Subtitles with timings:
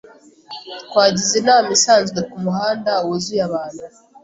[0.87, 3.83] Twagize inama isanzwe kumuhanda wuzuye abantu.